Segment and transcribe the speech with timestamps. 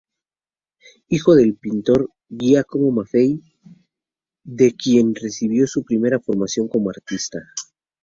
[1.09, 3.39] Hijo del pintor Giacomo Maffei,
[4.43, 7.37] de quien recibió su primera formación como artista.